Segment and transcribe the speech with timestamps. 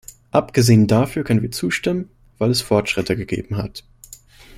[0.31, 2.09] Abgesehen davon können wir zustimmen,
[2.39, 3.83] weil es Fortschritte gegeben hat.